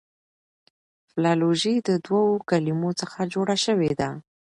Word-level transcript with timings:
فلالوژي 1.09 1.75
د 1.87 1.89
دوو 2.05 2.43
کلمو 2.49 2.89
څخه 3.01 3.19
جوړه 3.33 3.55
سوې 3.65 3.91
ده. 3.99 4.09